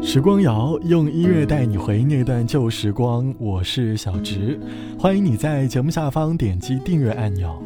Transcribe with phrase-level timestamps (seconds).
[0.00, 4.58] 时光谣用音乐带你回那段旧时光，我是小植，
[4.98, 7.60] 欢迎你在节目下方点击订阅按钮。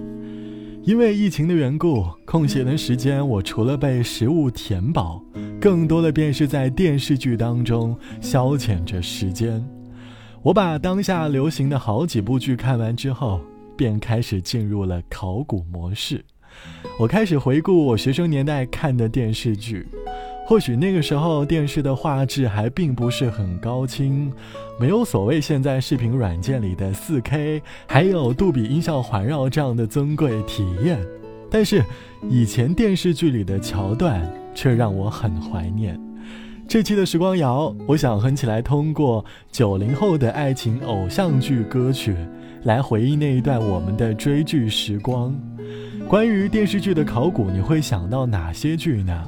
[0.82, 5.22] 因为疫情的缘故，空闲的时间我除了被食物填饱，
[5.60, 9.62] 更多的便是在电视剧当中消遣着时间。
[10.42, 13.40] 我把当下流行的好几部剧看完之后，
[13.76, 16.24] 便开始进入了考古模式。
[16.98, 19.87] 我开始回顾我学生年代看的电视剧。
[20.45, 24.30] 或许那个时候电视的画质还并不是很高清，
[24.78, 30.98] 没有所谓现在视频软件里的 4K，还有杜比音效环绕这样的尊贵体验。
[31.50, 31.83] 但是
[32.28, 35.98] 以前电视剧里的桥段却让我很怀念。
[36.69, 42.16] 这期的时光谣，我想哼起来，通过九零后的爱情偶像剧歌曲
[42.64, 45.34] 来回忆那一段我们的追剧时光。
[46.09, 49.24] 关于电视剧的考古，你会想到哪些剧呢？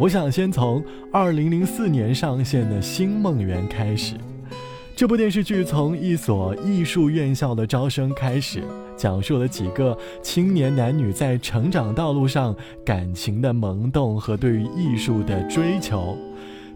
[0.00, 0.82] 我想先从
[1.12, 4.14] 二零零四年上线的《星梦缘》开始。
[4.96, 8.62] 这部电视剧从一所艺术院校的招生开始，
[8.96, 16.16] 讲述了几个青年男女在成长道路上感情的萌动和对于艺术的追求。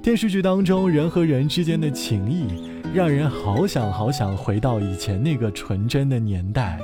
[0.03, 2.45] 电视剧当中人和人之间的情谊，
[2.93, 6.79] 让人好想好想回到以前那个纯真的年代。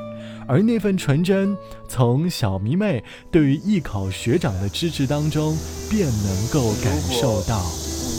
[0.51, 1.57] 而那份纯真，
[1.89, 5.57] 从小迷妹对于艺考学长的支持当中，
[5.89, 7.63] 便能够感受到。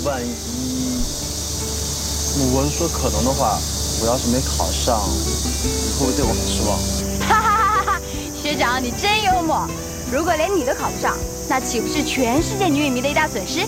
[0.06, 0.32] 万一
[2.56, 3.60] 我是说可能的话，
[4.02, 5.68] 我要是没考上，你
[6.00, 6.80] 会不会对我很失望？
[7.28, 8.00] 哈哈哈哈！
[8.42, 9.68] 学长，你真幽默。
[10.10, 11.18] 如果连你都考不上，
[11.50, 13.60] 那岂不是全世界女影迷的一大损失？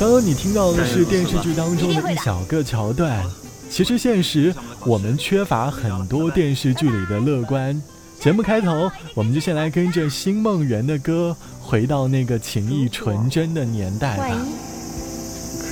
[0.00, 3.22] 刚刚你听到的是电视剧当中的一小个桥段。
[3.70, 4.52] 其实现实，
[4.84, 7.80] 我们缺乏很多电视剧里的乐观。
[8.20, 14.26] 节目开头，我们就先来跟着《星梦缘》的歌，回到那个情意纯真的年代吧。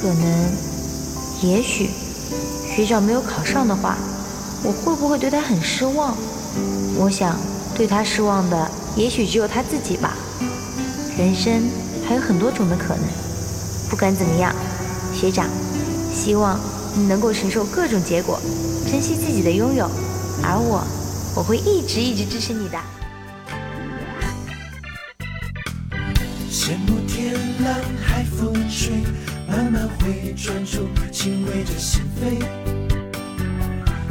[0.00, 0.52] 可能，
[1.42, 1.90] 也许，
[2.74, 3.98] 学长没有考上的话，
[4.62, 6.16] 我会不会对他很失望？
[6.96, 7.36] 我想，
[7.76, 10.16] 对他失望的，也许只有他自己吧。
[11.18, 11.68] 人生
[12.08, 13.04] 还有很多种的可能。
[13.90, 14.54] 不管怎么样，
[15.12, 15.46] 学长，
[16.14, 16.58] 希望。
[16.98, 18.40] 你能够承受各种结果，
[18.90, 19.88] 珍惜自己的拥有，
[20.42, 20.84] 而我，
[21.36, 22.78] 我会一直一直支持你的。
[26.50, 29.04] 羡慕天蓝海风吹，
[29.46, 32.42] 慢慢回转出，轻慰着心扉。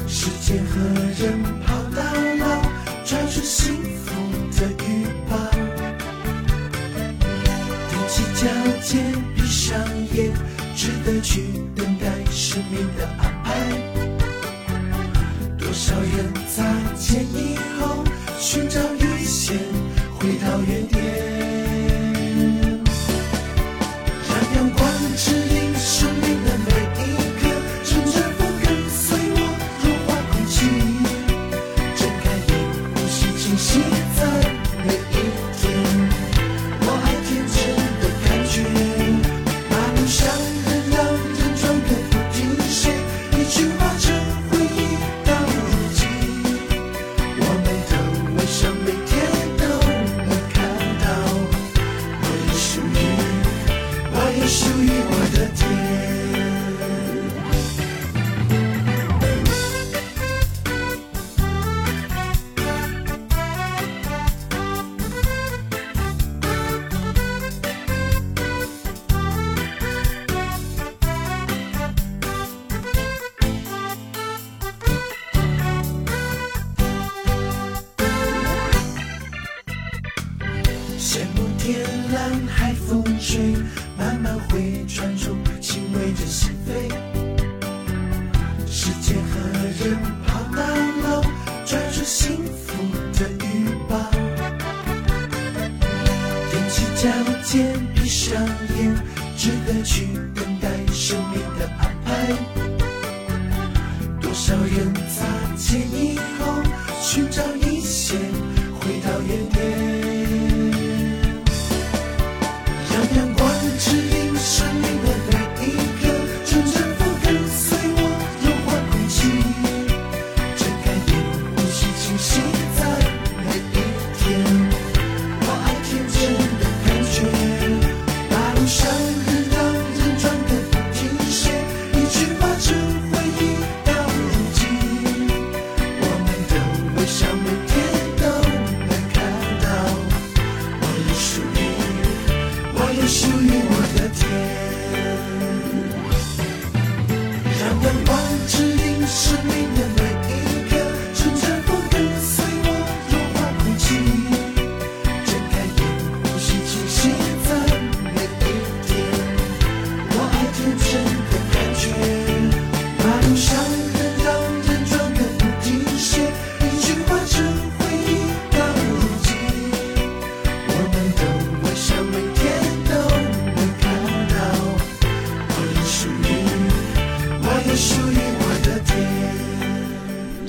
[0.08, 0.80] 时间和
[1.20, 2.02] 人跑到
[2.40, 2.62] 老，
[3.04, 3.76] 抓住幸
[4.06, 4.16] 福
[4.58, 5.36] 的羽毛。
[7.92, 8.48] 踮起脚
[8.82, 9.78] 尖，闭上
[10.14, 10.32] 眼，
[10.78, 11.42] 值得去
[11.76, 12.06] 等待。
[12.30, 13.50] 生命的安排，
[15.58, 16.64] 多少人擦
[16.96, 18.04] 肩以后
[18.38, 19.58] 寻找一线，
[20.20, 21.37] 回到原点。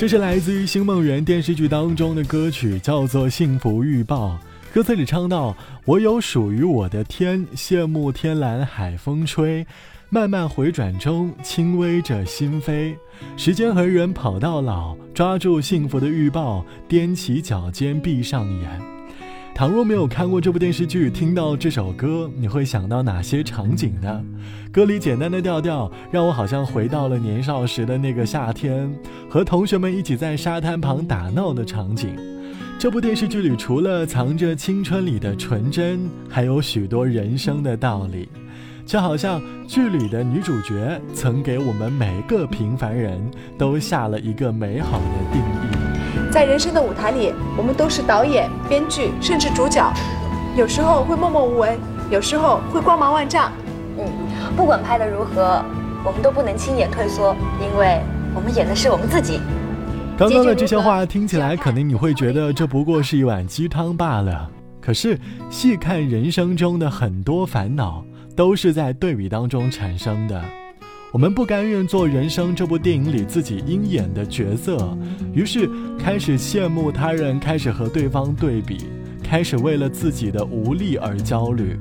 [0.09, 4.41] 这是来自于《星梦缘》电视剧当中的歌曲，叫做《幸福预报》。
[4.75, 9.67] 歌词里唱到：“我有属于我的天，羡慕天蓝海风吹，
[10.09, 12.97] 慢慢回转中，轻微着心扉。
[13.37, 18.81] 时间和人跑到老，抓住幸福的预报，踮起脚尖，闭上眼。”
[19.59, 24.25] 倘若没有看过这部电视剧，听到这首歌，你会想到哪些场景呢？
[24.71, 28.89] 歌里简单的调调，让我好像回到了年少时的那个夏天，
[29.29, 32.15] 和同学们一起在沙滩旁打闹的场景。
[32.79, 38.29] 这部电视剧里，除了藏着青春里的纯真，还有许多人生的道理，
[38.87, 43.21] 就好像剧里的女主角曾给我们每个平凡人
[43.59, 45.88] 都下了一个美好的定义。
[46.39, 49.93] 在人生的舞台里，我们都是导演、编剧，甚至主角。
[50.57, 51.77] 有时候会默默无闻，
[52.13, 53.51] 有时候会光芒万丈。
[53.99, 54.07] 嗯，
[54.57, 55.61] 不管拍的如何，
[56.05, 58.01] 我们都不能轻言退缩，因为
[58.37, 59.41] 我们演的是我们自己。
[60.17, 64.49] 刚刚的这些话听起来，可能你会觉得这不过是一碗鸡汤罢了。
[64.81, 65.19] 可是
[65.51, 68.05] 细看人生中的很多烦恼，
[68.37, 70.41] 都是在对比当中产生的。
[71.11, 74.95] 我们不甘愿做《人生》这部电影里自己应演的角色，
[75.33, 75.67] 于是
[75.99, 78.85] 开始羡慕他人，开始和对方对比，
[79.23, 81.79] 开始为了自己的无力而焦虑。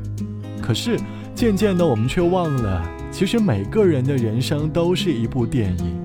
[0.61, 0.97] 可是
[1.35, 2.81] 渐渐的，我们却忘了，
[3.11, 6.01] 其实每个人的人生都是一部电影，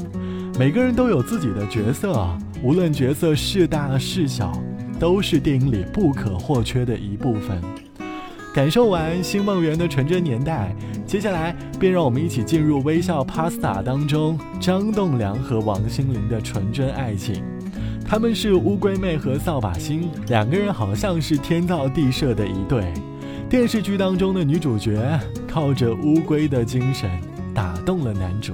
[0.59, 2.29] 每个人都有自己的角色，
[2.61, 4.53] 无论角色是大是小，
[4.99, 7.63] 都是电影里不可或缺的一部分。
[8.53, 10.77] 感受完《星梦缘》的纯真年代，
[11.07, 17.43] 接下来便让我们一起进入《微笑 Pasta》当中张栋梁和王心凌的纯真爱情。
[18.07, 22.93] 他们是乌龟妹和扫把星，两个人好像是天造地设的一对。
[23.49, 27.11] 电视剧当中的女主角靠着乌龟的精神
[27.55, 28.53] 打动了男主，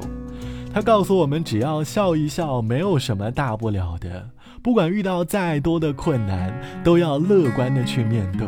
[0.72, 4.30] 他告诉我们，只要笑一笑，没有什么大不了的。
[4.62, 6.52] 不管遇到再多的困难，
[6.84, 8.46] 都要乐观的去面对。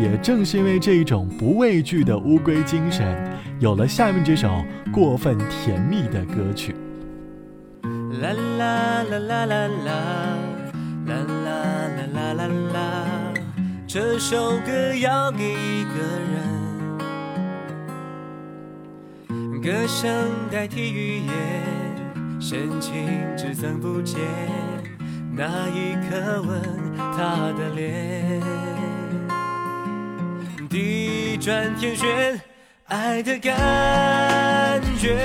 [0.00, 3.14] 也正是因为这一种不畏惧的乌龟精神，
[3.58, 6.74] 有了下面这首过分甜蜜的歌曲。
[7.82, 9.92] 啦啦啦啦啦啦，
[11.06, 11.14] 啦
[11.44, 11.52] 啦
[12.14, 12.78] 啦啦啦啦，
[13.86, 15.92] 这首歌要给一个
[19.28, 20.10] 人，歌声
[20.50, 21.32] 代替语言，
[22.40, 23.06] 深情
[23.36, 24.18] 只增不减，
[25.36, 26.62] 那一刻吻
[26.96, 28.40] 他的脸。
[30.70, 32.40] 地转天旋，
[32.86, 35.18] 爱的感觉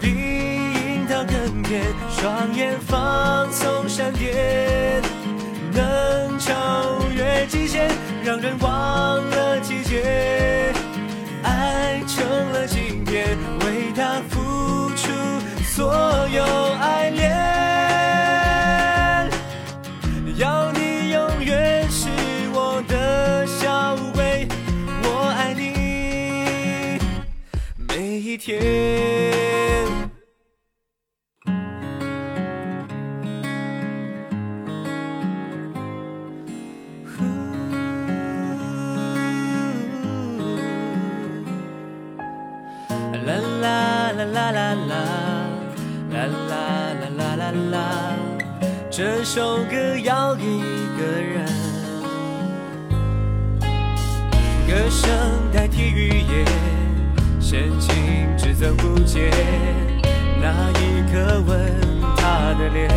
[0.00, 1.82] 比樱桃更甜，
[2.16, 5.02] 双眼放松闪电，
[5.72, 7.90] 能超越极限，
[8.22, 8.70] 让人忘
[9.30, 10.72] 了季节，
[11.42, 15.10] 爱成了经典，为他付出
[15.64, 15.92] 所
[16.28, 17.10] 有爱
[28.40, 28.58] 天。
[43.26, 44.94] 啦啦啦啦啦啦，
[46.10, 47.76] 啦啦啦啦啦啦，
[48.90, 50.62] 这首歌要给一
[50.98, 51.46] 个人，
[54.66, 55.10] 歌声
[55.52, 56.59] 代替语言。
[57.50, 57.92] 深情
[58.38, 59.28] 只增不减，
[60.40, 61.74] 那一刻吻
[62.16, 62.88] 他的脸。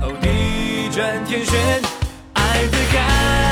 [0.00, 1.58] 哦，地转天旋，
[2.34, 3.47] 爱的感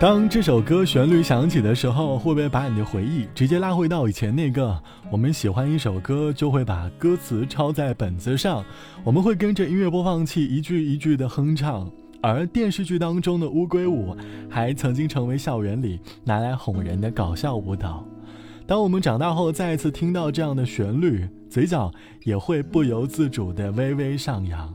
[0.00, 4.80] 当这首歌旋律响起的时候，会不会把你的回忆直接拉回到以前那个？
[5.10, 8.64] 我们喜欢一首歌，就会把歌词抄在本子上，
[9.02, 11.90] 我们会跟着音乐播放器一句一句的哼唱。
[12.20, 14.16] 而电视剧当中的乌龟舞，
[14.48, 18.06] 还曾经成为校园里拿来哄人的搞笑舞蹈。
[18.68, 24.72] 当我们长大后再一次听到这样的旋律，嘴角也会不由自主的微微上扬。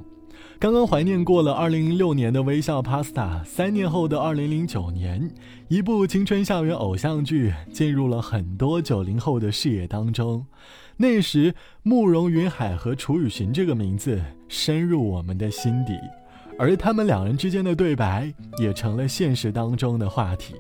[0.60, 5.30] 刚刚怀念过了2006年的《微笑 Pasta》，三年后的2009年，
[5.68, 10.46] 一部青春校园偶像剧进入了很多九零后的视野当中。
[10.96, 15.94] 那时，慕容云海和楚雨荨这个名字深入我们的心底，
[16.58, 20.56] 而他们两人之间的对白也成了现实当中的话题。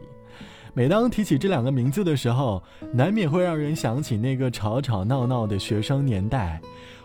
[0.73, 6.59] 每当提起这两个名字的时候，难免会让人想起那个吵吵闹闹的学生年代。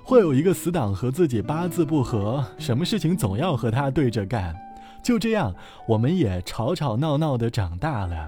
[0.09, 4.57] 会有一个死党和自己八字不合，什么事情总要和他对着干。
[5.03, 5.55] 就这样，
[5.87, 8.27] 我们也吵吵闹闹的长大了。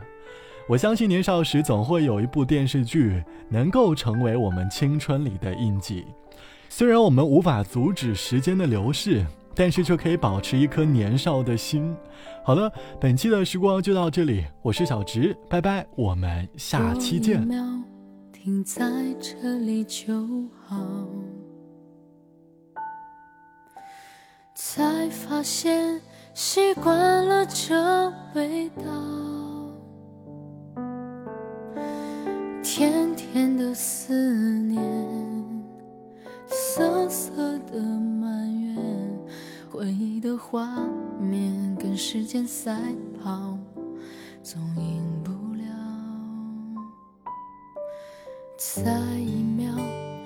[0.68, 6.04] 我相信年少时总会有一部电视剧能够成为我们青春里的印记。
[6.68, 11.96] 虽然我们无法阻止时间的流逝，但是却可以保持一颗年少的心。
[12.44, 12.70] 好了，
[13.00, 17.48] 本期的时光就到这里，我是小直，拜拜，我们下期见。
[18.34, 18.82] 停在
[19.18, 20.12] 这里就
[20.66, 20.76] 好。
[24.62, 25.98] 才发现
[26.34, 28.84] 习惯了这味道，
[32.62, 34.12] 甜甜的思
[34.60, 34.84] 念，
[36.46, 38.76] 涩涩的埋怨，
[39.70, 40.78] 回忆的画
[41.18, 42.78] 面跟时间赛
[43.24, 43.56] 跑，
[44.42, 45.64] 总赢不了。
[48.58, 49.74] 再一秒，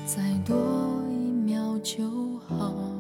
[0.05, 0.57] 再多
[1.09, 2.94] 一秒就好。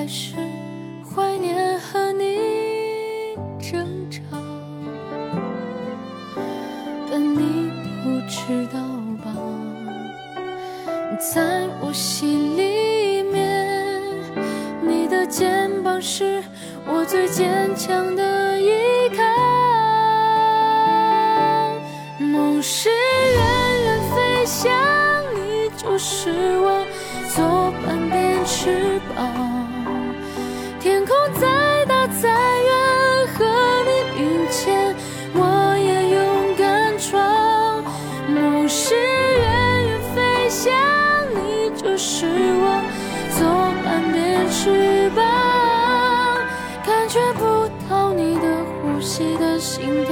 [0.00, 0.34] 才开始
[1.04, 4.20] 怀念和你争吵，
[7.10, 7.70] 但你
[8.02, 8.80] 不知道
[9.22, 9.36] 吧，
[11.18, 13.68] 在我心里面，
[14.80, 16.42] 你的肩膀是
[16.86, 18.70] 我最坚强的依
[19.10, 19.22] 靠。
[22.24, 23.38] 梦是远
[23.84, 24.72] 远飞翔，
[25.34, 26.30] 你就是
[26.60, 26.86] 我
[27.34, 29.49] 左半边翅膀。
[49.10, 50.04] 心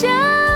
[0.00, 0.47] 想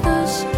[0.00, 0.57] those